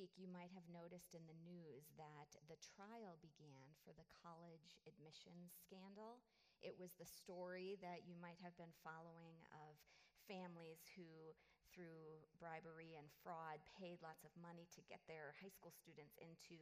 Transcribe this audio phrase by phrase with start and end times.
[0.00, 4.80] week, you might have noticed in the news that the trial began for the college
[4.88, 6.24] admissions scandal.
[6.64, 9.76] It was the story that you might have been following of
[10.24, 11.36] families who,
[11.68, 16.56] through bribery and fraud, paid lots of money to get their high school students into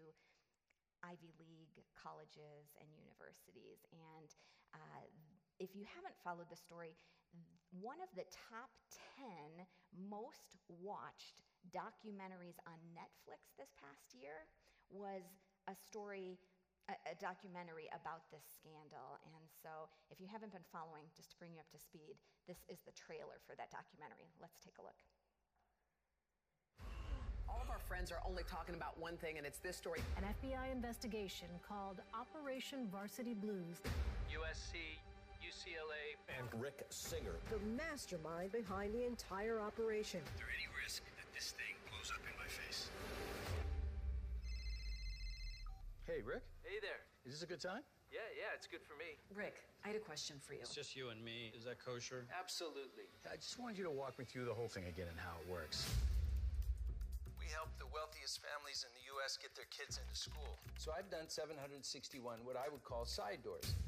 [1.07, 3.86] Ivy League colleges and universities.
[3.95, 4.34] And
[4.75, 5.07] uh,
[5.62, 6.98] if you haven't followed the story,
[7.70, 8.75] one of the top
[9.14, 9.63] 10
[9.95, 14.49] most watched documentaries on Netflix this past year
[14.90, 15.25] was
[15.68, 16.39] a story.
[16.89, 19.21] A, a documentary about this scandal.
[19.29, 22.17] And so, if you haven't been following, just to bring you up to speed,
[22.49, 24.32] this is the trailer for that documentary.
[24.41, 24.96] Let's take a look.
[27.44, 30.00] All of our friends are only talking about one thing, and it's this story.
[30.16, 33.80] An FBI investigation called Operation Varsity Blues.
[34.33, 34.97] USC,
[35.41, 37.36] UCLA, and Rick Singer.
[37.48, 40.20] The mastermind behind the entire operation.
[40.20, 42.91] Is there any risk that this thing blows up in my face?
[46.03, 46.42] Hey, Rick.
[46.67, 46.98] Hey there.
[47.22, 47.86] Is this a good time?
[48.11, 49.14] Yeah, yeah, it's good for me.
[49.30, 50.67] Rick, I had a question for you.
[50.67, 51.55] It's just you and me.
[51.55, 52.27] Is that kosher?
[52.34, 53.06] Absolutely.
[53.30, 55.47] I just wanted you to walk me through the whole thing again and how it
[55.47, 55.86] works.
[57.39, 59.39] We help the wealthiest families in the U.S.
[59.39, 60.58] get their kids into school.
[60.75, 63.78] So I've done 761 what I would call side doors.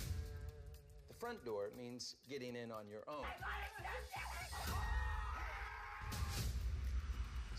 [1.10, 3.26] The front door means getting in on your own.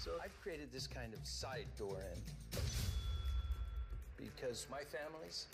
[0.04, 2.20] So I've created this kind of side door in
[4.18, 5.46] because my families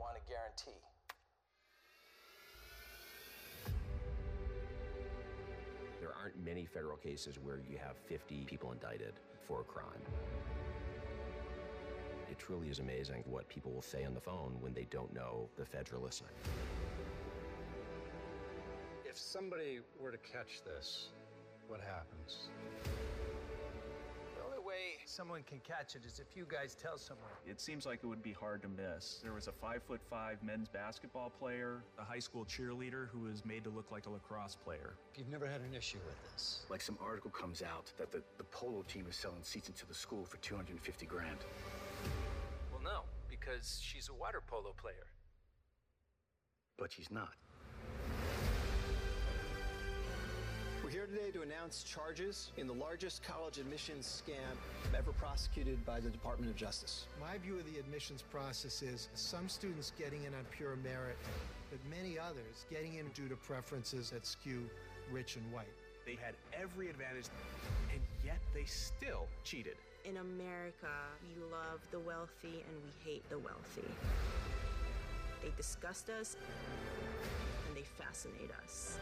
[0.00, 0.80] want a guarantee.
[6.00, 9.12] There aren't many federal cases where you have 50 people indicted
[9.46, 9.84] for a crime.
[12.30, 15.46] It truly is amazing what people will say on the phone when they don't know
[15.58, 16.32] the feds are listening.
[19.14, 21.10] If somebody were to catch this,
[21.68, 22.48] what happens?
[24.34, 27.30] The only way someone can catch it is if you guys tell someone.
[27.46, 29.20] It seems like it would be hard to miss.
[29.22, 33.44] There was a five foot five men's basketball player, a high school cheerleader who was
[33.44, 34.94] made to look like a lacrosse player.
[35.16, 36.66] You've never had an issue with this.
[36.68, 39.94] Like some article comes out that the, the polo team is selling seats into the
[39.94, 41.38] school for 250 grand.
[42.72, 45.06] Well, no, because she's a water polo player.
[46.76, 47.30] But she's not.
[50.94, 54.56] Here today to announce charges in the largest college admissions scam
[54.96, 57.08] ever prosecuted by the Department of Justice.
[57.20, 61.16] My view of the admissions process is some students getting in on pure merit,
[61.68, 64.70] but many others getting in due to preferences that skew
[65.10, 65.66] rich and white.
[66.06, 67.26] They had every advantage,
[67.92, 69.74] and yet they still cheated.
[70.04, 70.94] In America,
[71.24, 73.90] we love the wealthy and we hate the wealthy.
[75.42, 76.36] They disgust us
[77.66, 78.96] and they fascinate us.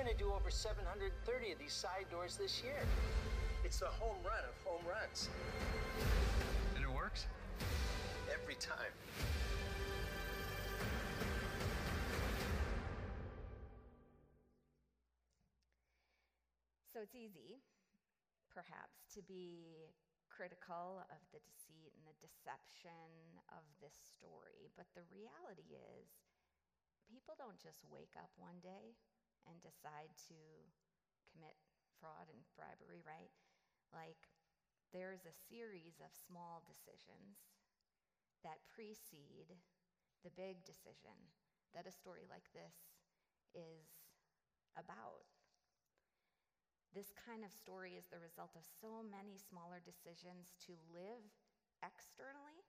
[0.00, 1.12] I'm going to do over 730
[1.52, 2.80] of these side doors this year.
[3.68, 5.28] It's the home run of home runs.
[6.72, 7.28] And it works?
[8.32, 8.96] Every time.
[16.88, 17.60] So it's easy,
[18.48, 19.84] perhaps, to be
[20.32, 26.08] critical of the deceit and the deception of this story, but the reality is
[27.04, 28.96] people don't just wake up one day
[29.48, 30.36] and decide to
[31.32, 31.56] commit
[32.00, 33.32] fraud and bribery, right?
[33.92, 34.30] Like,
[34.92, 37.38] there's a series of small decisions
[38.42, 39.56] that precede
[40.24, 41.16] the big decision
[41.74, 42.74] that a story like this
[43.54, 43.86] is
[44.76, 45.24] about.
[46.92, 51.24] This kind of story is the result of so many smaller decisions to live
[51.82, 52.62] externally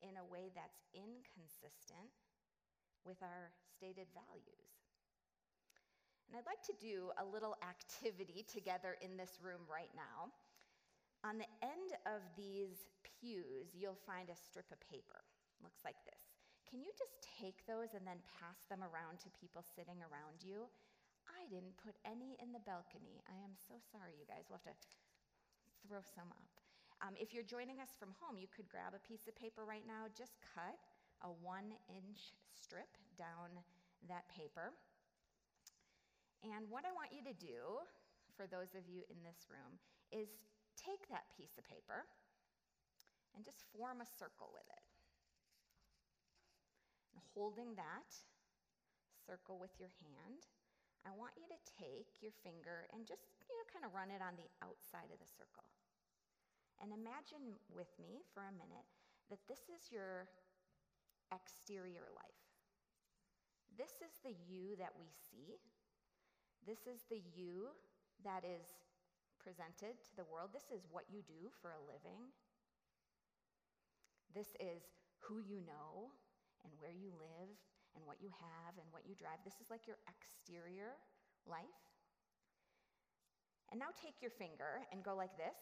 [0.00, 2.12] in a way that's inconsistent
[3.04, 4.65] with our stated values.
[6.26, 10.34] And I'd like to do a little activity together in this room right now.
[11.22, 15.22] On the end of these pews, you'll find a strip of paper.
[15.62, 16.22] Looks like this.
[16.66, 20.66] Can you just take those and then pass them around to people sitting around you?
[21.30, 23.22] I didn't put any in the balcony.
[23.30, 24.50] I am so sorry, you guys.
[24.50, 24.90] We'll have to
[25.86, 26.52] throw some up.
[27.02, 29.84] Um, if you're joining us from home, you could grab a piece of paper right
[29.86, 30.78] now, just cut
[31.22, 33.52] a one inch strip down
[34.08, 34.72] that paper.
[36.44, 37.80] And what I want you to do,
[38.36, 39.80] for those of you in this room,
[40.12, 40.28] is
[40.76, 42.04] take that piece of paper
[43.34, 44.84] and just form a circle with it.
[47.16, 48.10] And holding that
[49.24, 50.48] circle with your hand,
[51.04, 54.20] I want you to take your finger and just, you know, kind of run it
[54.20, 55.64] on the outside of the circle.
[56.80, 58.88] And imagine with me for a minute
[59.32, 60.28] that this is your
[61.32, 62.42] exterior life.
[63.76, 65.60] This is the you that we see
[66.64, 67.74] This is the you
[68.24, 68.64] that is
[69.42, 70.50] presented to the world.
[70.50, 72.32] This is what you do for a living.
[74.34, 74.82] This is
[75.22, 76.10] who you know
[76.66, 77.52] and where you live
[77.94, 79.38] and what you have and what you drive.
[79.46, 80.98] This is like your exterior
[81.46, 81.82] life.
[83.70, 85.58] And now take your finger and go like this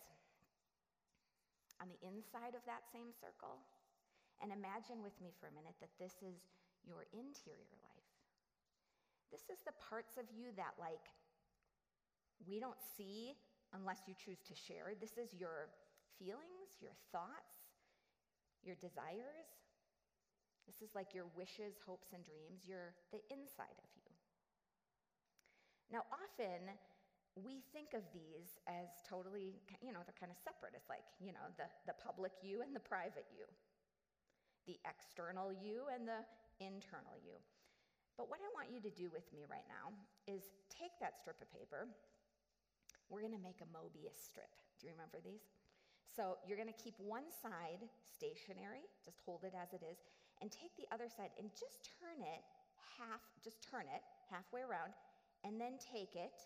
[1.81, 3.61] on the inside of that same circle.
[4.41, 6.37] And imagine with me for a minute that this is
[6.85, 7.84] your interior.
[9.35, 11.11] This is the parts of you that, like,
[12.47, 13.35] we don't see
[13.75, 14.95] unless you choose to share.
[14.95, 15.75] This is your
[16.23, 17.67] feelings, your thoughts,
[18.63, 19.51] your desires.
[20.71, 22.63] This is like your wishes, hopes, and dreams.
[22.63, 24.07] You're the inside of you.
[25.91, 26.71] Now, often
[27.35, 30.79] we think of these as totally, you know, they're kind of separate.
[30.79, 33.51] It's like, you know, the, the public you and the private you,
[34.71, 36.23] the external you and the
[36.63, 37.35] internal you.
[38.17, 39.91] But what I want you to do with me right now
[40.31, 41.91] is take that strip of paper.
[43.11, 44.51] We're going to make a Mobius strip.
[44.79, 45.43] Do you remember these?
[46.15, 49.99] So you're going to keep one side stationary, just hold it as it is,
[50.39, 52.43] and take the other side and just turn it
[52.99, 54.95] half, just turn it halfway around,
[55.43, 56.39] and then take it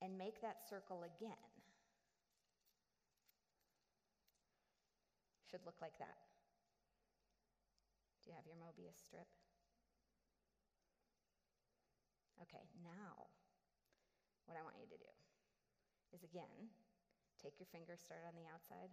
[0.00, 1.36] and make that circle again.
[5.50, 6.16] Should look like that.
[8.28, 9.24] You have your Mobius strip?
[12.44, 13.32] Okay, now
[14.44, 15.12] what I want you to do
[16.12, 16.68] is again,
[17.40, 18.92] take your finger, start on the outside,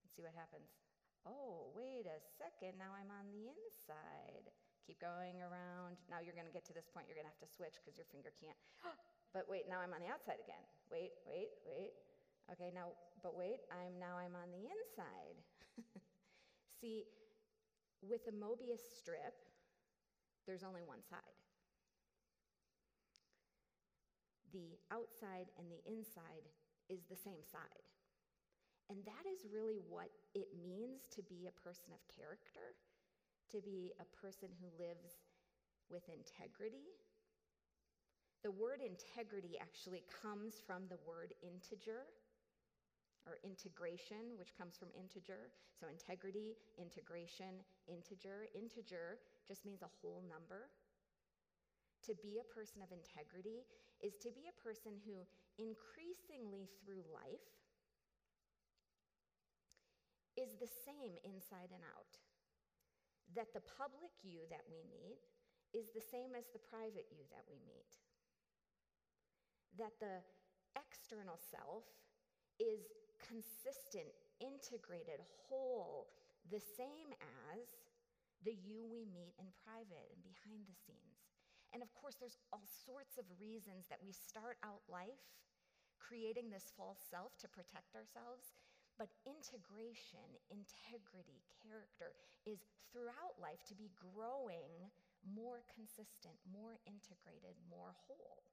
[0.00, 0.72] and see what happens.
[1.28, 4.48] Oh, wait a second, now I'm on the inside.
[4.88, 6.00] Keep going around.
[6.08, 8.00] Now you're going to get to this point, you're going to have to switch because
[8.00, 8.56] your finger can't.
[9.36, 10.64] but wait, now I'm on the outside again.
[10.88, 11.92] Wait, wait, wait.
[12.48, 15.36] Okay, now, but wait, I'm now I'm on the inside.
[16.80, 17.08] See,
[18.08, 19.34] with a Mobius strip,
[20.46, 21.36] there's only one side.
[24.52, 26.46] The outside and the inside
[26.88, 27.84] is the same side.
[28.90, 32.76] And that is really what it means to be a person of character,
[33.50, 35.24] to be a person who lives
[35.88, 36.92] with integrity.
[38.44, 42.04] The word integrity actually comes from the word integer
[43.24, 45.52] or integration, which comes from integer.
[45.80, 48.48] So integrity, integration, integer.
[48.52, 50.68] Integer just means a whole number.
[52.04, 53.64] To be a person of integrity
[54.04, 55.24] is to be a person who
[55.56, 57.48] increasingly through life
[60.36, 62.12] is the same inside and out.
[63.32, 65.24] That the public you that we meet
[65.72, 67.90] is the same as the private you that we meet.
[69.80, 70.22] That the
[70.76, 71.86] external self
[72.58, 72.86] is
[73.24, 76.12] consistent, integrated, whole,
[76.52, 77.10] the same
[77.56, 77.64] as
[78.44, 81.24] the you we meet in private and behind the scenes.
[81.72, 85.24] And of course, there's all sorts of reasons that we start out life
[85.96, 88.52] creating this false self to protect ourselves.
[88.94, 90.22] But integration,
[90.52, 92.14] integrity, character
[92.46, 92.62] is
[92.92, 94.70] throughout life to be growing
[95.26, 98.44] more consistent, more integrated, more whole.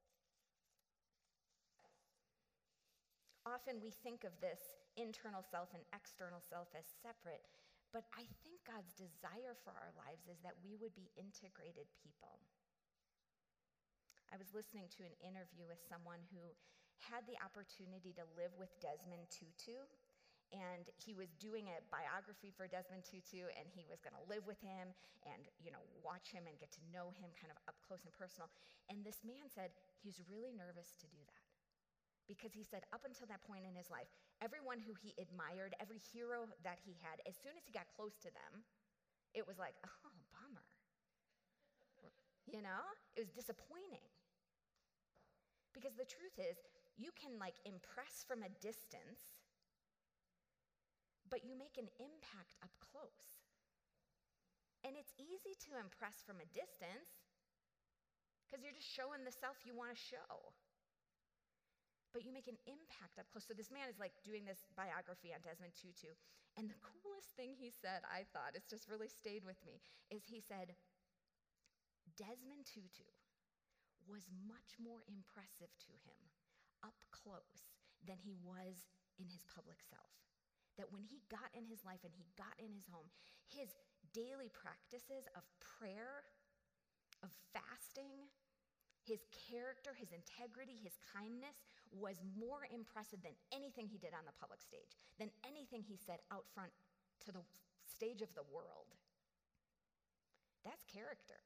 [3.42, 7.42] Often we think of this internal self and external self as separate,
[7.90, 12.38] but I think God's desire for our lives is that we would be integrated people.
[14.30, 16.54] I was listening to an interview with someone who
[17.02, 19.82] had the opportunity to live with Desmond Tutu.
[20.52, 24.44] And he was doing a biography for Desmond Tutu, and he was going to live
[24.44, 24.92] with him
[25.24, 28.12] and, you know, watch him and get to know him kind of up close and
[28.12, 28.52] personal.
[28.92, 29.72] And this man said
[30.04, 31.41] he's really nervous to do that
[32.28, 34.08] because he said up until that point in his life,
[34.40, 38.14] everyone who he admired, every hero that he had, as soon as he got close
[38.22, 38.62] to them,
[39.34, 40.66] it was like, oh, bummer.
[42.46, 42.82] You know,
[43.16, 44.04] it was disappointing.
[45.72, 46.58] Because the truth is,
[47.00, 49.40] you can like impress from a distance,
[51.32, 53.40] but you make an impact up close.
[54.84, 57.24] And it's easy to impress from a distance
[58.44, 60.52] because you're just showing the self you want to show
[62.12, 63.48] but you make an impact up close.
[63.48, 66.12] So this man is like doing this biography on Desmond Tutu.
[66.60, 69.80] And the coolest thing he said, I thought, it's just really stayed with me,
[70.12, 70.76] is he said,
[72.20, 73.08] Desmond Tutu
[74.04, 76.20] was much more impressive to him
[76.84, 77.72] up close
[78.04, 80.12] than he was in his public self.
[80.76, 83.08] That when he got in his life and he got in his home,
[83.48, 83.72] his
[84.12, 86.24] daily practices of prayer,
[87.24, 88.28] of fasting,
[89.04, 91.56] his character, his integrity, his kindness
[91.92, 96.24] was more impressive than anything he did on the public stage, than anything he said
[96.32, 96.72] out front
[97.24, 97.44] to the
[97.84, 98.88] stage of the world.
[100.64, 101.38] That's character.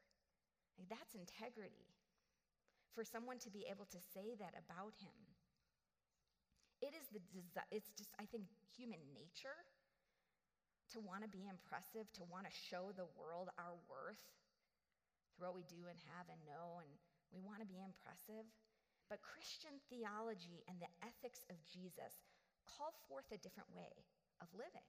[0.78, 1.88] Like, that's integrity.
[2.94, 5.18] For someone to be able to say that about him.
[6.80, 9.56] It is the desi- it's just I think human nature
[10.92, 14.20] to want to be impressive, to want to show the world our worth
[15.36, 16.88] through what we do and have and know and
[17.32, 18.48] we want to be impressive.
[19.06, 22.18] But Christian theology and the ethics of Jesus
[22.66, 23.94] call forth a different way
[24.42, 24.84] of living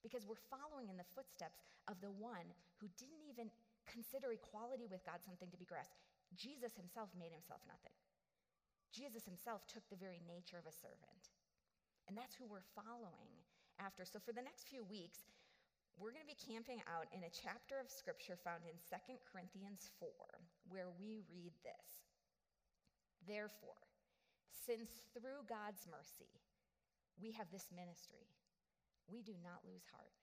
[0.00, 2.48] because we're following in the footsteps of the one
[2.80, 3.52] who didn't even
[3.84, 5.98] consider equality with God something to be grasped.
[6.38, 7.92] Jesus himself made himself nothing.
[8.94, 11.34] Jesus himself took the very nature of a servant.
[12.08, 13.34] And that's who we're following
[13.78, 14.02] after.
[14.06, 15.26] So for the next few weeks,
[15.98, 19.92] we're going to be camping out in a chapter of scripture found in 2 Corinthians
[20.00, 20.10] 4,
[20.72, 22.09] where we read this
[23.26, 23.80] Therefore,
[24.50, 26.30] since through God's mercy
[27.20, 28.28] we have this ministry,
[29.08, 30.16] we do not lose heart.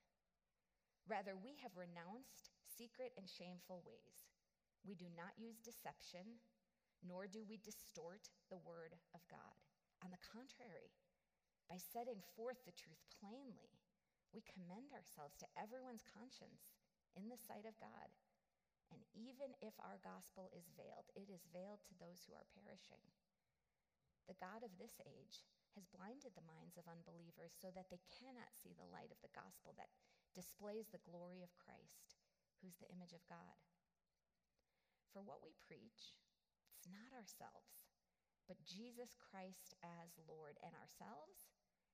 [1.05, 4.27] Rather, we have renounced secret and shameful ways.
[4.83, 6.39] We do not use deception,
[7.03, 9.57] nor do we distort the word of God.
[10.03, 10.91] On the contrary,
[11.67, 13.71] by setting forth the truth plainly,
[14.31, 16.75] we commend ourselves to everyone's conscience
[17.15, 18.09] in the sight of God.
[18.91, 23.03] And even if our gospel is veiled, it is veiled to those who are perishing.
[24.27, 25.43] The God of this age
[25.75, 29.31] has blinded the minds of unbelievers so that they cannot see the light of the
[29.35, 29.93] gospel that
[30.35, 32.19] displays the glory of Christ,
[32.59, 33.57] who's the image of God.
[35.13, 36.17] For what we preach,
[36.75, 37.87] it's not ourselves,
[38.49, 41.51] but Jesus Christ as Lord, and ourselves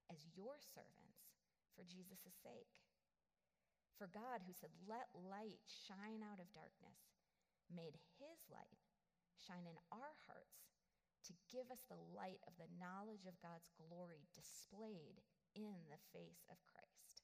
[0.10, 1.38] as your servants
[1.74, 2.82] for Jesus' sake.
[3.98, 6.98] For God, who said, Let light shine out of darkness,
[7.70, 8.82] made his light
[9.38, 10.64] shine in our hearts
[11.30, 15.24] to give us the light of the knowledge of God's glory displayed
[15.56, 17.24] in the face of Christ.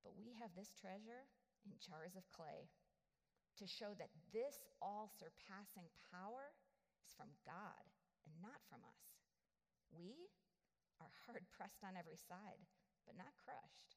[0.00, 1.28] But we have this treasure
[1.64, 2.68] in jars of clay
[3.60, 6.52] to show that this all surpassing power
[7.04, 7.84] is from God
[8.24, 9.04] and not from us.
[9.92, 10.28] We
[11.00, 12.60] are hard pressed on every side,
[13.04, 13.96] but not crushed,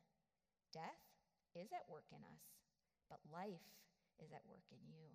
[0.71, 1.03] death
[1.55, 2.43] is at work in us,
[3.11, 3.67] but life
[4.19, 5.11] is at work in you.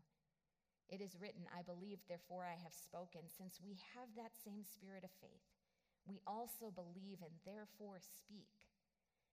[0.87, 5.03] It is written, I believe, therefore I have spoken, since we have that same spirit
[5.03, 5.43] of faith.
[6.07, 8.47] We also believe and therefore speak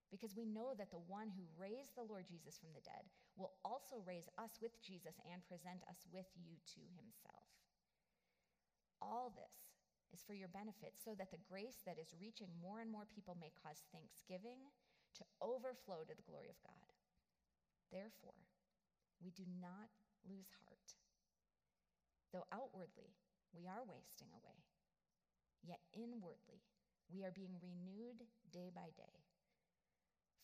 [0.10, 3.58] because we know that the one who raised the Lord Jesus from the dead will
[3.66, 7.46] also raise us with Jesus and present us with you to himself.
[9.02, 9.74] All this
[10.14, 13.34] is for your benefit, so that the grace that is reaching more and more people
[13.42, 14.70] may cause thanksgiving
[15.18, 16.90] to overflow to the glory of God.
[17.92, 18.38] Therefore,
[19.22, 19.94] we do not
[20.26, 20.98] lose heart.
[22.34, 23.14] Though outwardly
[23.54, 24.66] we are wasting away,
[25.62, 26.66] yet inwardly
[27.08, 29.22] we are being renewed day by day.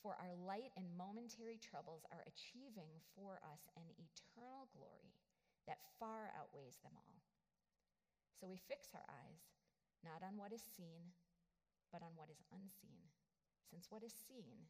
[0.06, 5.12] For our light and momentary troubles are achieving for us an eternal glory
[5.68, 7.20] that far outweighs them all.
[8.40, 9.44] So we fix our eyes
[10.06, 11.12] not on what is seen,
[11.92, 13.12] but on what is unseen,
[13.70, 14.68] since what is seen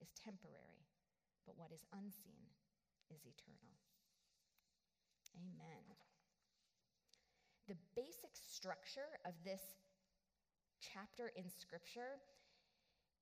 [0.00, 0.86] is temporary,
[1.44, 2.46] but what is unseen
[3.10, 3.74] is eternal.
[5.36, 5.84] Amen.
[7.68, 9.60] The basic structure of this
[10.80, 12.22] chapter in Scripture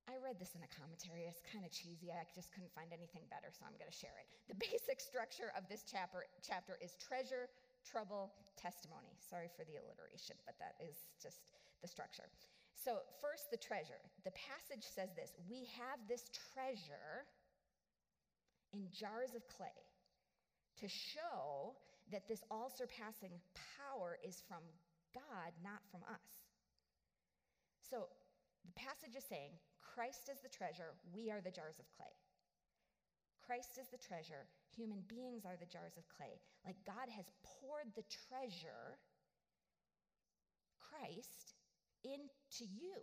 [0.05, 1.25] I read this in a commentary.
[1.25, 2.13] It's kind of cheesy.
[2.13, 4.29] I just couldn't find anything better, so I'm going to share it.
[4.45, 7.49] The basic structure of this chapter, chapter is treasure,
[7.81, 9.17] trouble, testimony.
[9.17, 12.29] Sorry for the alliteration, but that is just the structure.
[12.75, 14.03] So, first, the treasure.
[14.23, 17.25] The passage says this We have this treasure
[18.73, 19.79] in jars of clay
[20.77, 21.75] to show
[22.11, 23.31] that this all surpassing
[23.79, 24.61] power is from
[25.15, 26.45] God, not from us.
[27.81, 28.11] So,
[28.65, 32.11] the passage is saying Christ is the treasure, we are the jars of clay.
[33.39, 36.41] Christ is the treasure, human beings are the jars of clay.
[36.65, 38.99] Like God has poured the treasure,
[40.81, 41.54] Christ,
[42.05, 43.01] into you.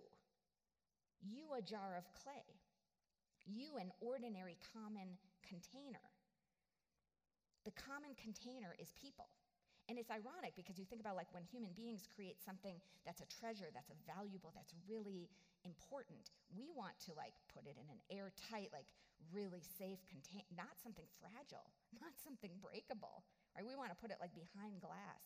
[1.23, 2.47] You, a jar of clay.
[3.47, 6.07] You, an ordinary common container.
[7.67, 9.27] The common container is people.
[9.91, 13.27] And it's ironic because you think about like when human beings create something that's a
[13.27, 15.27] treasure, that's a valuable, that's really
[15.67, 16.31] important.
[16.55, 18.87] We want to like put it in an airtight, like
[19.35, 21.67] really safe contain, not something fragile,
[22.03, 23.27] not something breakable.
[23.55, 23.67] Right?
[23.67, 25.23] We want to put it like behind glass.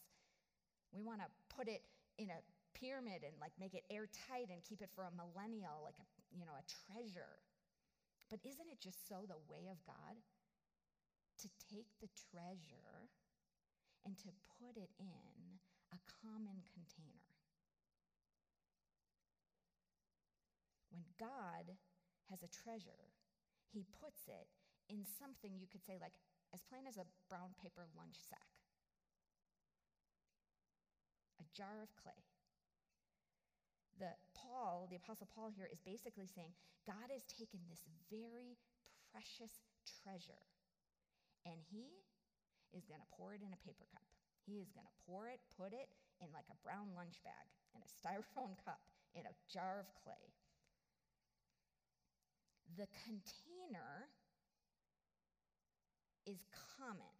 [0.88, 1.84] We want to put it
[2.16, 2.40] in a
[2.76, 6.06] pyramid and like make it airtight and keep it for a millennial, like a
[6.36, 7.40] you know a treasure.
[8.28, 10.18] But isn't it just so the way of God
[11.40, 13.08] to take the treasure
[14.04, 15.62] and to put it in
[15.94, 17.30] a common container?
[20.90, 21.76] When God
[22.30, 23.14] has a treasure,
[23.70, 24.48] he puts it
[24.88, 26.14] in something you could say, like,
[26.54, 28.48] as plain as a brown paper lunch sack,
[31.38, 32.35] a jar of clay.
[33.96, 36.52] The Paul, the Apostle Paul here, is basically saying
[36.84, 37.80] God has taken this
[38.12, 38.60] very
[39.12, 39.64] precious
[40.04, 40.44] treasure
[41.48, 42.04] and he
[42.74, 44.04] is going to pour it in a paper cup.
[44.44, 45.88] He is going to pour it, put it
[46.20, 48.82] in like a brown lunch bag, in a styrofoam cup,
[49.14, 50.34] in a jar of clay.
[52.76, 54.10] The container
[56.26, 56.42] is
[56.76, 57.16] common,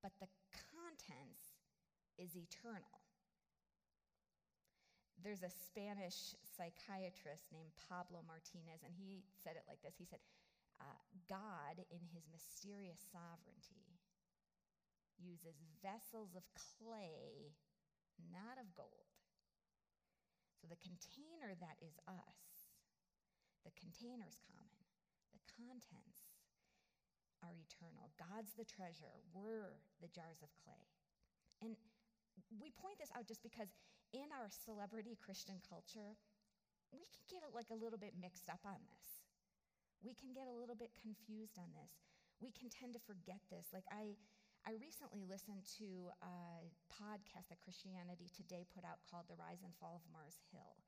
[0.00, 0.30] but the
[0.72, 1.58] contents
[2.16, 3.02] is eternal.
[5.20, 10.22] There's a Spanish psychiatrist named Pablo Martinez, and he said it like this He said,
[10.80, 14.00] uh, God, in his mysterious sovereignty,
[15.20, 17.54] uses vessels of clay,
[18.32, 19.14] not of gold.
[20.58, 22.42] So the container that is us
[23.62, 24.82] the container's common,
[25.30, 26.26] the contents
[27.42, 28.10] are eternal.
[28.18, 30.82] God's the treasure, we're the jars of clay.
[31.62, 31.78] And
[32.58, 33.70] we point this out just because
[34.12, 36.16] in our celebrity Christian culture,
[36.92, 39.08] we can get like a little bit mixed up on this.
[40.04, 41.92] We can get a little bit confused on this.
[42.40, 43.72] We can tend to forget this.
[43.72, 44.16] Like I
[44.62, 49.74] I recently listened to a podcast that Christianity Today put out called The Rise and
[49.82, 50.78] Fall of Mars Hill.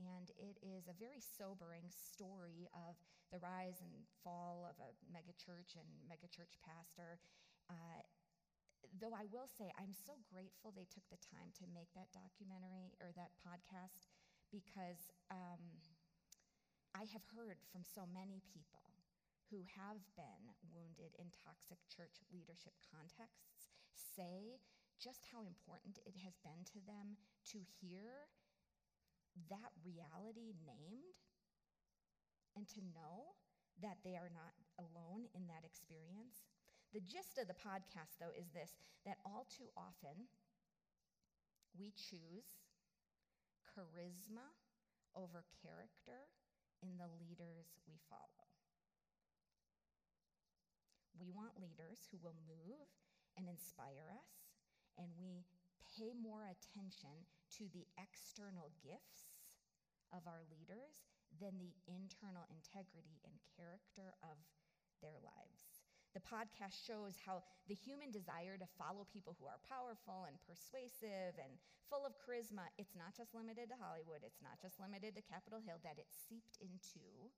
[0.00, 2.96] And it is a very sobering story of
[3.28, 3.92] the rise and
[4.24, 7.20] fall of a megachurch and megachurch pastor.
[7.68, 8.00] Uh,
[9.00, 12.96] though I will say, I'm so grateful they took the time to make that documentary
[13.00, 14.08] or that podcast
[14.50, 15.60] because um,
[16.94, 18.92] I have heard from so many people
[19.50, 24.58] who have been wounded in toxic church leadership contexts say
[24.98, 27.18] just how important it has been to them
[27.50, 28.28] to hear
[29.48, 31.18] that reality named
[32.54, 33.34] and to know
[33.80, 36.44] that they are not alone in that experience.
[36.92, 38.74] The gist of the podcast, though, is this
[39.06, 40.26] that all too often
[41.78, 42.58] we choose
[43.62, 44.50] charisma
[45.14, 46.26] over character
[46.82, 48.50] in the leaders we follow.
[51.14, 52.88] We want leaders who will move
[53.36, 54.50] and inspire us,
[54.98, 55.46] and we
[55.94, 57.28] pay more attention
[57.60, 59.30] to the external gifts
[60.10, 61.06] of our leaders
[61.38, 64.38] than the internal integrity and character of
[65.02, 65.69] their lives.
[66.10, 71.38] The podcast shows how the human desire to follow people who are powerful and persuasive
[71.38, 71.54] and
[71.86, 75.62] full of charisma, it's not just limited to Hollywood, it's not just limited to Capitol
[75.62, 77.30] Hill, that it seeped into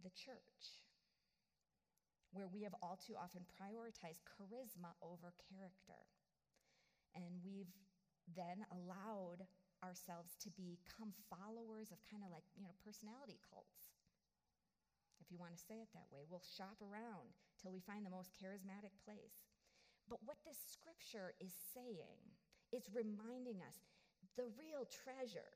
[0.00, 0.80] the church,
[2.32, 6.08] where we have all too often prioritized charisma over character.
[7.12, 7.72] And we've
[8.32, 9.44] then allowed
[9.82, 13.89] ourselves to become followers of kind of like, you know, personality cults.
[15.30, 17.30] You want to say it that way, we'll shop around
[17.62, 19.46] till we find the most charismatic place.
[20.10, 22.18] But what this scripture is saying,
[22.74, 23.78] it's reminding us
[24.34, 25.54] the real treasure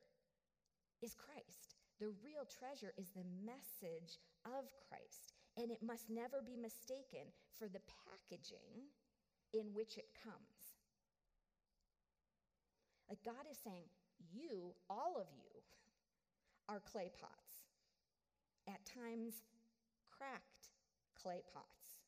[1.02, 1.74] is Christ.
[1.98, 7.66] The real treasure is the message of Christ, and it must never be mistaken for
[7.66, 8.90] the packaging
[9.54, 10.78] in which it comes.
[13.08, 13.90] Like God is saying,
[14.32, 15.50] you, all of you,
[16.68, 17.62] are clay pots.
[18.66, 19.42] At times,
[20.24, 20.72] cracked
[21.20, 22.00] clay pots.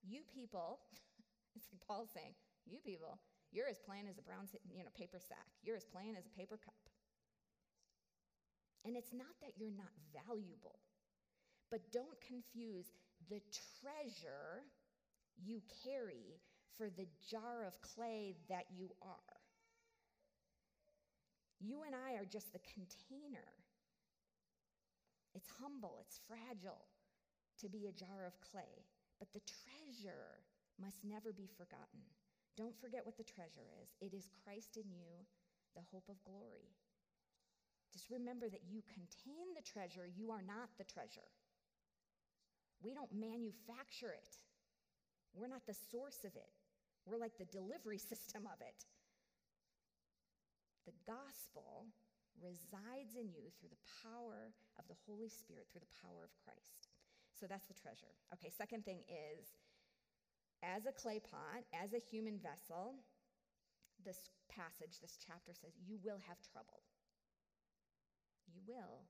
[0.00, 0.80] You people,
[1.56, 2.32] it's like Paul's saying,
[2.64, 3.20] you people,
[3.52, 5.46] you're as plain as a brown you know, paper sack.
[5.62, 6.80] You're as plain as a paper cup.
[8.84, 10.80] And it's not that you're not valuable,
[11.70, 12.92] but don't confuse
[13.30, 13.40] the
[13.80, 14.64] treasure
[15.40, 16.40] you carry
[16.76, 19.40] for the jar of clay that you are.
[21.60, 23.63] You and I are just the container.
[25.34, 26.86] It's humble, it's fragile
[27.60, 28.86] to be a jar of clay,
[29.18, 30.42] but the treasure
[30.80, 32.02] must never be forgotten.
[32.56, 35.26] Don't forget what the treasure is it is Christ in you,
[35.74, 36.70] the hope of glory.
[37.92, 41.30] Just remember that you contain the treasure, you are not the treasure.
[42.82, 44.38] We don't manufacture it,
[45.34, 46.50] we're not the source of it.
[47.06, 48.86] We're like the delivery system of it.
[50.86, 51.86] The gospel
[52.42, 56.90] resides in you through the power of the Holy Spirit, through the power of Christ.
[57.34, 58.14] So that's the treasure.
[58.34, 59.58] Okay, second thing is
[60.62, 62.96] as a clay pot, as a human vessel,
[64.00, 66.80] this passage, this chapter says, you will have trouble.
[68.48, 69.04] You will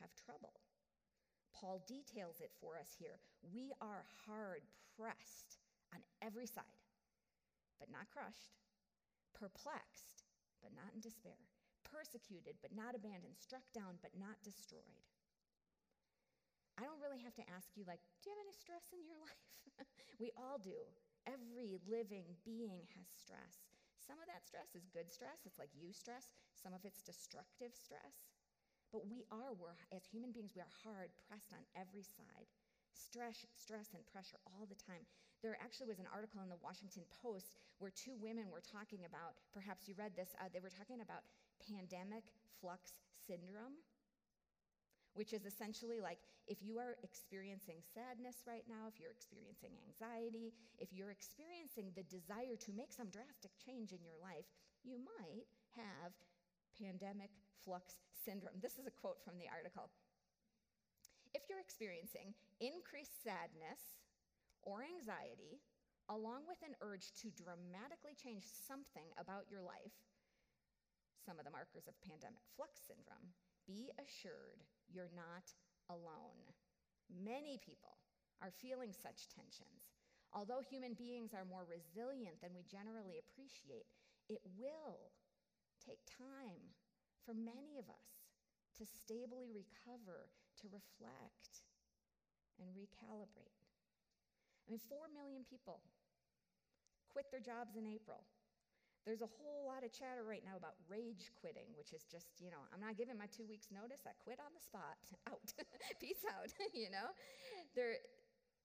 [0.00, 0.60] have trouble.
[1.54, 3.20] Paul details it for us here.
[3.52, 4.64] We are hard
[4.96, 5.60] pressed
[5.92, 6.80] on every side,
[7.78, 8.56] but not crushed,
[9.36, 10.24] perplexed,
[10.62, 11.38] but not in despair,
[11.90, 15.04] persecuted, but not abandoned, struck down, but not destroyed.
[16.78, 19.18] I don't really have to ask you, like, do you have any stress in your
[19.26, 19.44] life?
[20.22, 20.80] we all do.
[21.28, 23.68] Every living being has stress.
[24.00, 26.32] Some of that stress is good stress, it's like you stress.
[26.56, 28.32] Some of it's destructive stress.
[28.90, 32.48] But we are, we're, as human beings, we are hard pressed on every side.
[32.90, 35.06] Stress, stress and pressure all the time.
[35.44, 39.38] There actually was an article in the Washington Post where two women were talking about,
[39.54, 41.22] perhaps you read this, uh, they were talking about
[41.68, 42.24] pandemic
[42.60, 42.92] flux
[43.26, 43.80] syndrome
[45.14, 50.50] which is essentially like if you are experiencing sadness right now, if you're experiencing anxiety,
[50.82, 54.46] if you're experiencing the desire to make some drastic change in your life,
[54.82, 55.46] you might
[55.78, 56.10] have
[56.74, 57.30] pandemic
[57.62, 58.58] flux syndrome.
[58.58, 59.94] This is a quote from the article.
[61.34, 64.02] If you're experiencing increased sadness
[64.66, 65.62] or anxiety,
[66.10, 69.94] along with an urge to dramatically change something about your life,
[71.20, 73.32] some of the markers of pandemic flux syndrome,
[73.68, 75.46] be assured you're not
[75.92, 76.42] alone.
[77.10, 78.00] Many people
[78.40, 79.92] are feeling such tensions.
[80.32, 83.90] Although human beings are more resilient than we generally appreciate,
[84.30, 85.10] it will
[85.82, 86.62] take time
[87.26, 88.10] for many of us
[88.78, 90.30] to stably recover,
[90.62, 91.66] to reflect,
[92.62, 93.60] and recalibrate.
[94.64, 95.82] I mean, 4 million people
[97.10, 98.22] quit their jobs in April.
[99.08, 102.52] There's a whole lot of chatter right now about rage quitting, which is just, you
[102.52, 104.04] know, I'm not giving my two weeks notice.
[104.04, 105.00] I quit on the spot.
[105.30, 105.40] Out.
[106.02, 107.12] Peace out, you know?
[107.72, 107.96] There,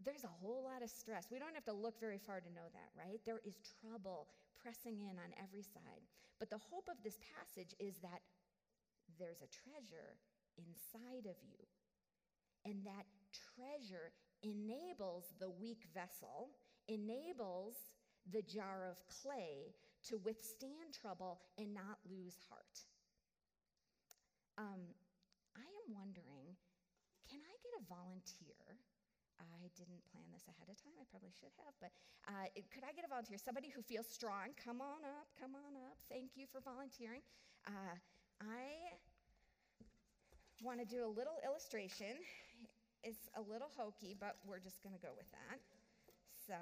[0.04, 1.32] there's a whole lot of stress.
[1.32, 3.20] We don't have to look very far to know that, right?
[3.24, 4.28] There is trouble
[4.60, 6.04] pressing in on every side.
[6.40, 8.20] But the hope of this passage is that
[9.16, 10.20] there's a treasure
[10.60, 11.64] inside of you.
[12.66, 13.08] And that
[13.56, 14.12] treasure
[14.44, 16.52] enables the weak vessel,
[16.88, 17.76] enables
[18.32, 19.76] the jar of clay
[20.10, 22.86] to withstand trouble and not lose heart.
[24.58, 24.94] Um,
[25.56, 26.56] I am wondering
[27.26, 28.78] can I get a volunteer?
[29.66, 30.94] I didn't plan this ahead of time.
[31.02, 31.90] I probably should have, but
[32.30, 33.42] uh, it, could I get a volunteer?
[33.42, 35.98] Somebody who feels strong, come on up, come on up.
[36.06, 37.26] Thank you for volunteering.
[37.66, 37.98] Uh,
[38.46, 38.94] I
[40.62, 42.22] want to do a little illustration.
[43.04, 45.62] It's a little hokey, but we're just going to go with that.
[46.48, 46.58] So,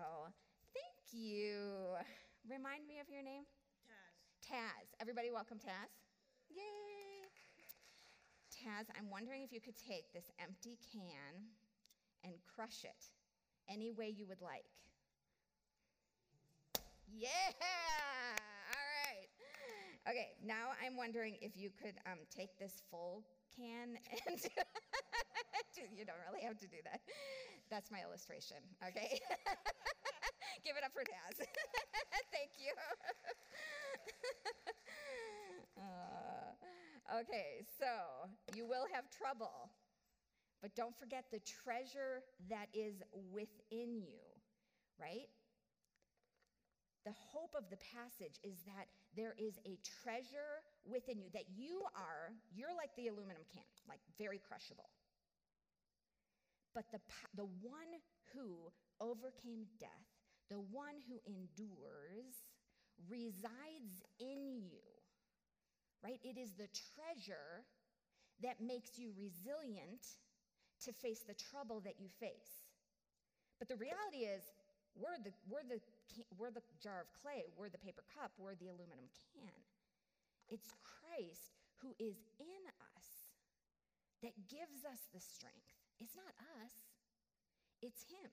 [0.76, 1.96] thank you.
[2.50, 3.48] Remind me of your name?
[4.44, 4.52] Taz.
[4.52, 4.88] Taz.
[5.00, 5.88] Everybody welcome Taz.
[6.52, 7.24] Yay.
[8.52, 11.48] Taz, I'm wondering if you could take this empty can
[12.24, 13.08] and crush it
[13.70, 14.66] any way you would like.
[17.08, 17.30] Yeah!
[18.76, 19.30] All right.
[20.10, 23.24] Okay, now I'm wondering if you could um, take this full
[23.56, 23.96] can
[24.28, 24.40] and.
[25.96, 27.00] you don't really have to do that.
[27.70, 29.20] That's my illustration, okay?
[30.63, 31.36] Give it up for Taz.
[32.32, 32.71] Thank you.
[35.78, 39.69] uh, okay, so you will have trouble,
[40.62, 44.23] but don't forget the treasure that is within you,
[44.95, 45.28] right?
[47.04, 48.88] The hope of the passage is that
[49.19, 53.99] there is a treasure within you, that you are, you're like the aluminum can, like
[54.17, 54.88] very crushable.
[56.73, 57.04] But the,
[57.36, 57.99] the one
[58.32, 58.71] who
[59.02, 60.12] overcame death
[60.54, 62.38] the one who endures
[63.10, 64.86] resides in you,
[66.06, 66.22] right?
[66.22, 67.66] It is the treasure
[68.46, 70.06] that makes you resilient
[70.86, 72.70] to face the trouble that you face.
[73.58, 74.46] But the reality is,
[74.94, 75.82] we're the, we're the,
[76.38, 79.58] we're the jar of clay, we're the paper cup, we're the aluminum can.
[80.54, 82.63] It's Christ who is in
[82.94, 83.08] us
[84.22, 85.74] that gives us the strength.
[85.98, 86.74] It's not us,
[87.82, 88.30] it's Him.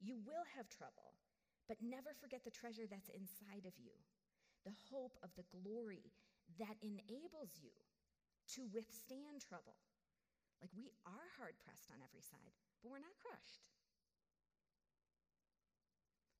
[0.00, 1.14] You will have trouble,
[1.68, 3.92] but never forget the treasure that's inside of you
[4.64, 6.12] the hope of the glory
[6.60, 7.72] that enables you
[8.56, 9.78] to withstand trouble.
[10.60, 12.52] Like we are hard pressed on every side,
[12.84, 13.64] but we're not crushed.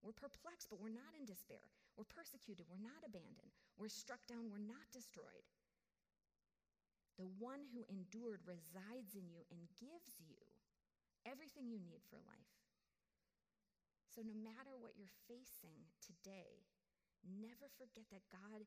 [0.04, 1.64] We're perplexed, but we're not in despair.
[1.96, 3.52] We're persecuted, we're not abandoned.
[3.76, 5.48] We're struck down, we're not destroyed.
[7.16, 10.40] The one who endured resides in you and gives you
[11.28, 12.59] everything you need for life.
[14.10, 16.66] So, no matter what you're facing today,
[17.22, 18.66] never forget that God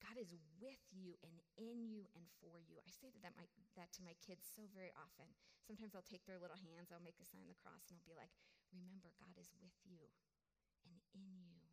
[0.00, 2.80] God is with you and in you and for you.
[2.80, 3.44] I say that, that, my,
[3.76, 5.28] that to my kids so very often.
[5.60, 8.08] Sometimes I'll take their little hands, I'll make a sign of the cross, and I'll
[8.08, 8.32] be like,
[8.72, 10.08] remember, God is with you
[10.88, 11.68] and in you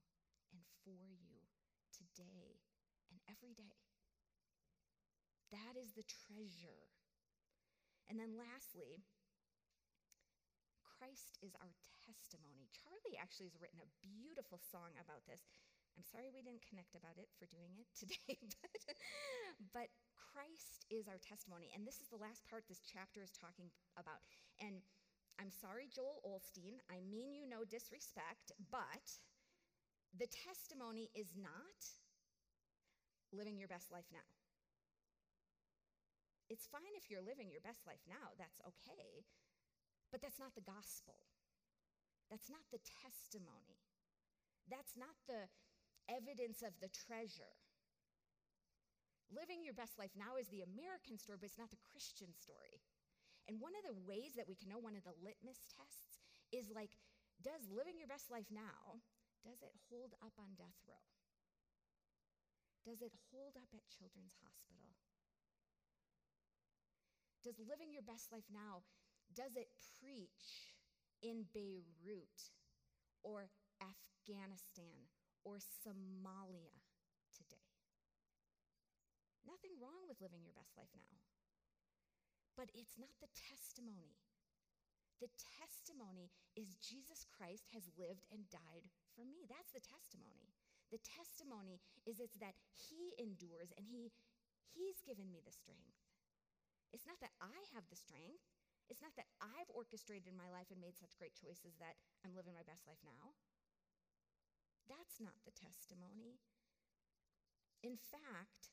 [0.52, 1.48] and for you
[1.96, 2.60] today
[3.08, 3.80] and every day.
[5.56, 6.92] That is the treasure.
[8.12, 9.08] And then lastly,
[10.98, 11.70] Christ is our
[12.02, 12.66] testimony.
[12.74, 15.46] Charlie actually has written a beautiful song about this.
[15.94, 18.82] I'm sorry we didn't connect about it for doing it today, but,
[19.74, 21.70] but Christ is our testimony.
[21.74, 24.26] And this is the last part this chapter is talking about.
[24.58, 24.82] And
[25.38, 29.06] I'm sorry, Joel Osteen, I mean you no disrespect, but
[30.18, 31.82] the testimony is not
[33.30, 34.26] living your best life now.
[36.50, 39.28] It's fine if you're living your best life now, that's okay,
[40.12, 41.20] but that's not the gospel.
[42.32, 43.80] That's not the testimony.
[44.68, 45.48] That's not the
[46.12, 47.56] evidence of the treasure.
[49.32, 52.80] Living your best life now is the American story, but it's not the Christian story.
[53.48, 56.20] And one of the ways that we can know, one of the litmus tests,
[56.52, 56.96] is like,
[57.44, 59.04] does living your best life now,
[59.44, 61.08] does it hold up on death row?
[62.88, 64.96] Does it hold up at Children's Hospital?
[67.44, 68.84] Does living your best life now,
[69.36, 69.68] does it
[70.00, 70.76] preach
[71.22, 72.54] in Beirut
[73.24, 73.50] or
[73.82, 75.10] Afghanistan
[75.44, 76.76] or Somalia
[77.32, 77.72] today.
[79.48, 81.24] Nothing wrong with living your best life now.
[82.60, 84.18] But it's not the testimony.
[85.22, 89.46] The testimony is Jesus Christ has lived and died for me.
[89.50, 90.54] That's the testimony.
[90.94, 94.14] The testimony is it's that he endures and he
[94.74, 95.98] he's given me the strength.
[96.94, 98.57] It's not that I have the strength.
[98.90, 101.96] It's not that I've orchestrated my life and made such great choices that
[102.26, 103.36] I'm living my best life now.
[104.90, 106.40] That's not the testimony.
[107.82, 108.70] In fact,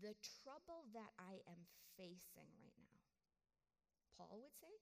[0.00, 3.00] the trouble that I am facing right now,
[4.16, 4.72] Paul would say,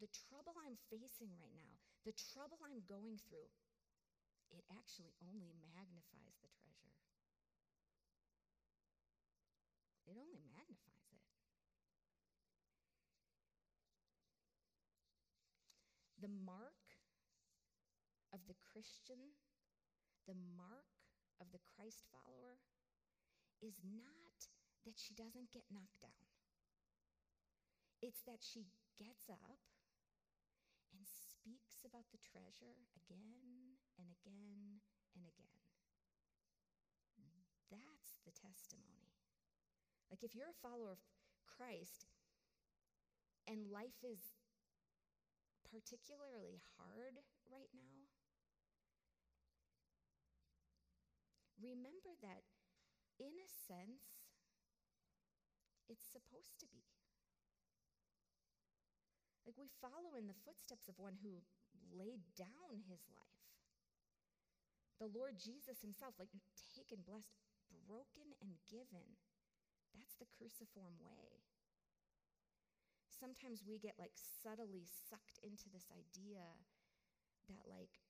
[0.00, 3.48] the trouble I'm facing right now, the trouble I'm going through,
[4.52, 6.94] it actually only magnifies the treasure.
[10.06, 11.18] It only magnifies it.
[16.22, 16.86] The mark
[18.30, 19.34] of the Christian,
[20.30, 20.86] the mark
[21.42, 22.62] of the Christ follower,
[23.58, 24.46] is not
[24.86, 26.30] that she doesn't get knocked down.
[27.98, 29.58] It's that she gets up
[30.94, 34.78] and speaks about the treasure again and again
[35.18, 35.58] and again.
[37.72, 39.10] That's the testimony.
[40.10, 41.00] Like if you're a follower of
[41.48, 42.04] Christ
[43.48, 44.36] and life is
[45.72, 47.16] particularly hard
[47.48, 48.12] right now,
[51.56, 52.44] remember that
[53.16, 54.28] in a sense,
[55.88, 56.84] it's supposed to be.
[59.48, 61.42] Like we follow in the footsteps of one who
[61.90, 63.48] laid down his life.
[65.00, 66.30] The Lord Jesus himself, like
[66.76, 67.34] taken, blessed,
[67.88, 69.18] broken, and given.
[69.92, 71.42] That's the cruciform way.
[73.22, 76.42] Sometimes we get like subtly sucked into this idea
[77.46, 78.02] that, like,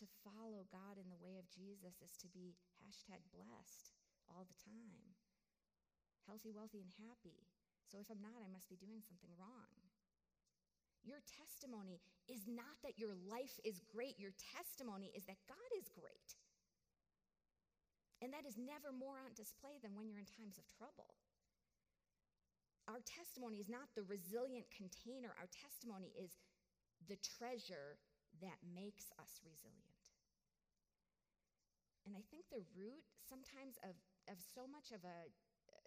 [0.00, 3.92] to follow God in the way of Jesus is to be hashtag blessed
[4.32, 5.12] all the time,
[6.24, 7.44] healthy, wealthy, and happy.
[7.92, 9.76] So if I'm not, I must be doing something wrong.
[11.04, 15.92] Your testimony is not that your life is great, your testimony is that God is
[15.92, 16.40] great.
[18.24, 21.20] And that is never more on display than when you're in times of trouble.
[22.90, 26.34] Our testimony is not the resilient container, our testimony is
[27.06, 28.02] the treasure
[28.42, 30.02] that makes us resilient.
[32.02, 33.94] And I think the root sometimes of,
[34.26, 35.30] of so much of a,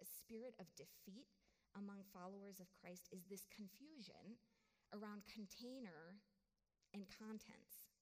[0.00, 1.28] a spirit of defeat
[1.76, 4.40] among followers of Christ is this confusion
[4.96, 6.16] around container
[6.96, 7.92] and contents.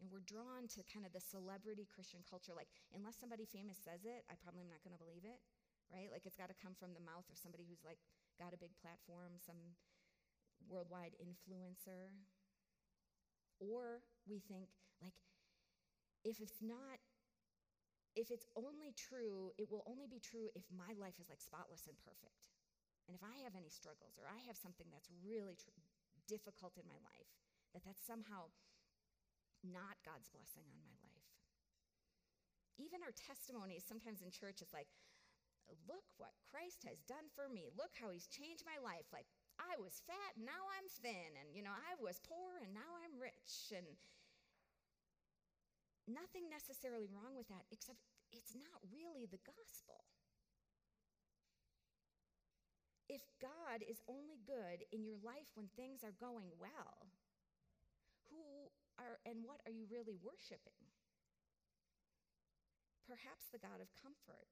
[0.00, 2.54] And we're drawn to kind of the celebrity Christian culture.
[2.56, 5.38] Like, unless somebody famous says it, I probably am not going to believe it,
[5.92, 6.08] right?
[6.12, 8.00] Like, it's got to come from the mouth of somebody who's like
[8.38, 9.76] got a big platform, some
[10.68, 12.12] worldwide influencer,
[13.60, 15.16] or we think, like,
[16.24, 16.98] if it's not,
[18.16, 21.84] if it's only true, it will only be true if my life is like spotless
[21.90, 22.48] and perfect.
[23.04, 25.76] And if I have any struggles or I have something that's really tr-
[26.24, 27.28] difficult in my life,
[27.76, 28.48] that that's somehow
[29.60, 31.28] not God's blessing on my life.
[32.80, 34.88] Even our testimonies sometimes in church is like,
[35.88, 37.72] look what Christ has done for me.
[37.74, 39.08] Look how he's changed my life.
[39.12, 42.98] Like, I was fat, now I'm thin, and you know, I was poor and now
[43.00, 43.70] I'm rich.
[43.70, 43.86] And
[46.10, 48.02] nothing necessarily wrong with that, except
[48.34, 50.02] it's not really the gospel.
[53.06, 57.12] If God is only good in your life when things are going well,
[58.32, 60.82] who are and what are you really worshiping?
[63.06, 64.48] Perhaps the God of comfort.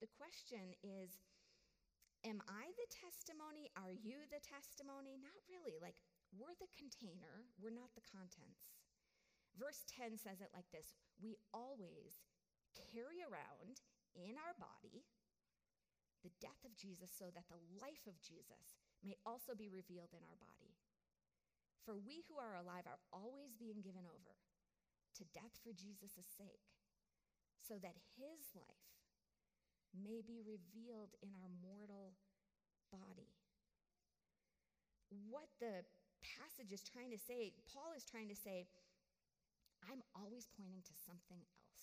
[0.00, 1.20] The question is
[2.24, 3.72] Am I the testimony?
[3.80, 5.16] Are you the testimony?
[5.16, 5.80] Not really.
[5.80, 5.96] Like,
[6.36, 8.76] we're the container, we're not the contents.
[9.56, 12.20] Verse 10 says it like this We always
[12.76, 13.82] carry around
[14.14, 15.04] in our body
[16.20, 20.20] the death of Jesus so that the life of Jesus may also be revealed in
[20.20, 20.76] our body.
[21.88, 24.36] For we who are alive are always being given over
[25.16, 26.68] to death for Jesus' sake,
[27.64, 28.99] so that his life
[29.94, 32.14] may be revealed in our mortal
[32.90, 33.34] body.
[35.10, 35.82] What the
[36.22, 38.70] passage is trying to say, Paul is trying to say,
[39.82, 41.78] I'm always pointing to something else.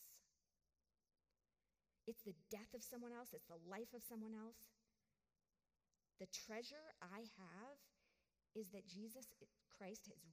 [2.08, 4.72] It's the death of someone else, it's the life of someone else.
[6.24, 7.78] The treasure I have
[8.56, 9.28] is that Jesus
[9.68, 10.24] Christ has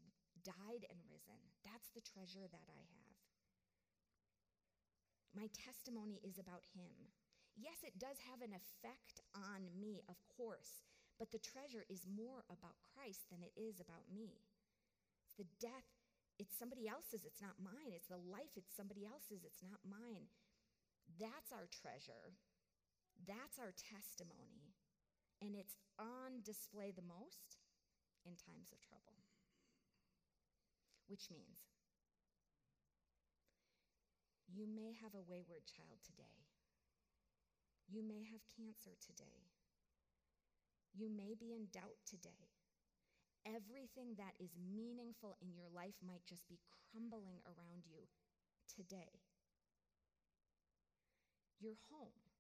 [0.46, 1.40] died and risen.
[1.66, 3.18] That's the treasure that I have.
[5.34, 7.10] My testimony is about him.
[7.54, 10.82] Yes, it does have an effect on me, of course,
[11.18, 14.42] but the treasure is more about Christ than it is about me.
[15.22, 15.86] It's the death,
[16.38, 17.94] it's somebody else's, it's not mine.
[17.94, 20.26] It's the life, it's somebody else's, it's not mine.
[21.20, 22.34] That's our treasure.
[23.22, 24.74] That's our testimony.
[25.38, 27.62] And it's on display the most
[28.26, 29.22] in times of trouble.
[31.06, 31.70] Which means
[34.48, 36.43] you may have a wayward child today.
[37.88, 39.48] You may have cancer today.
[40.94, 42.50] You may be in doubt today.
[43.46, 46.58] Everything that is meaningful in your life might just be
[46.90, 48.08] crumbling around you
[48.68, 49.20] today.
[51.60, 52.30] Your home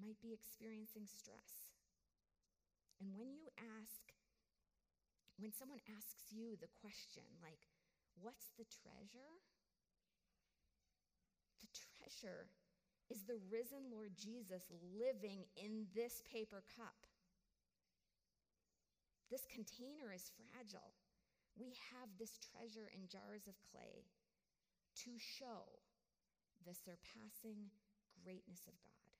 [0.00, 1.72] might be experiencing stress.
[3.00, 4.12] And when you ask,
[5.38, 7.68] when someone asks you the question, like,
[8.20, 9.40] what's the treasure?
[11.60, 12.50] The treasure
[13.10, 17.08] is the risen Lord Jesus living in this paper cup.
[19.30, 20.96] This container is fragile.
[21.56, 24.08] We have this treasure in jars of clay
[25.04, 25.68] to show
[26.64, 27.68] the surpassing
[28.24, 29.12] greatness of God.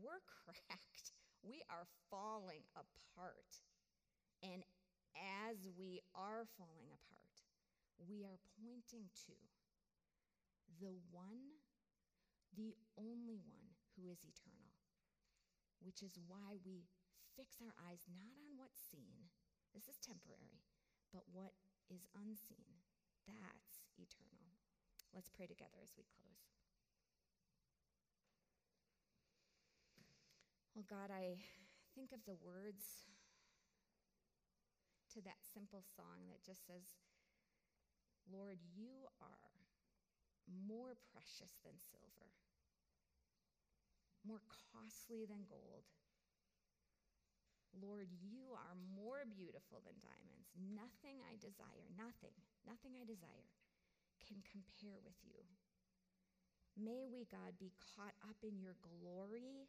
[0.00, 1.12] We're cracked.
[1.42, 3.52] We are falling apart.
[4.42, 4.62] And
[5.46, 7.36] as we are falling apart,
[7.98, 9.36] we are pointing to
[10.78, 11.57] the one
[12.56, 14.72] the only one who is eternal,
[15.82, 16.88] which is why we
[17.36, 19.30] fix our eyes not on what's seen,
[19.74, 20.64] this is temporary,
[21.12, 21.54] but what
[21.90, 22.82] is unseen.
[23.28, 24.56] That's eternal.
[25.14, 26.48] Let's pray together as we close.
[30.74, 31.42] Well, God, I
[31.94, 33.10] think of the words
[35.14, 36.94] to that simple song that just says,
[38.30, 39.57] Lord, you are
[40.66, 42.28] more precious than silver
[44.28, 44.44] more
[44.76, 45.88] costly than gold.
[47.80, 50.52] Lord, you are more beautiful than diamonds.
[50.58, 52.36] Nothing I desire, nothing,
[52.68, 53.48] nothing I desire
[54.28, 55.40] can compare with you.
[56.76, 59.68] May we, God, be caught up in your glory.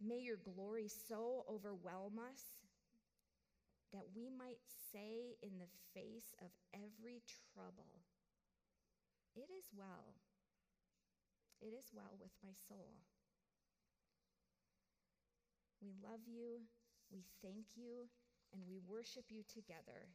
[0.00, 2.42] May your glory so overwhelm us
[3.92, 4.60] that we might
[4.92, 7.22] say in the face of every
[7.54, 8.04] trouble,
[9.34, 10.16] It is well
[11.62, 12.98] it is well with my soul.
[15.78, 16.66] We love you,
[17.14, 18.10] we thank you,
[18.50, 20.10] and we worship you together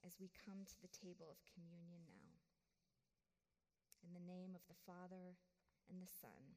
[0.00, 2.32] as we come to the table of communion now.
[4.08, 5.36] In the name of the Father,
[5.92, 6.56] and the Son,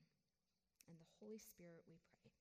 [0.87, 2.31] and the Holy Spirit, we pray.